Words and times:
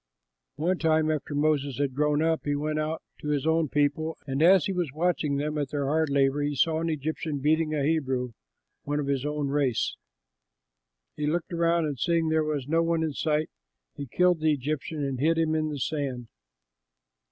One 0.55 0.79
time, 0.79 1.11
after 1.11 1.35
Moses 1.35 1.77
had 1.77 1.93
grown 1.93 2.23
up, 2.23 2.41
he 2.45 2.55
went 2.55 2.79
out 2.79 3.03
to 3.19 3.27
his 3.27 3.45
own 3.45 3.69
people; 3.69 4.17
and 4.25 4.41
as 4.41 4.65
he 4.65 4.73
was 4.73 4.91
watching 4.93 5.35
them 5.37 5.59
at 5.59 5.69
their 5.69 5.85
hard 5.85 6.09
labor, 6.09 6.41
he 6.41 6.55
saw 6.55 6.81
an 6.81 6.89
Egyptian 6.89 7.37
beating 7.37 7.75
a 7.75 7.83
Hebrew, 7.83 8.31
one 8.81 8.99
of 8.99 9.05
his 9.05 9.27
own 9.27 9.49
race. 9.49 9.95
He 11.15 11.27
looked 11.27 11.53
around 11.53 11.85
and 11.85 11.99
seeing 11.99 12.29
that 12.29 12.33
there 12.33 12.43
was 12.43 12.67
no 12.67 12.81
one 12.81 13.03
in 13.03 13.13
sight, 13.13 13.51
he 13.95 14.07
killed 14.07 14.39
the 14.39 14.53
Egyptian 14.53 15.03
and 15.05 15.19
hid 15.19 15.37
him 15.37 15.53
in 15.53 15.69
the 15.69 15.77
sand. 15.77 16.29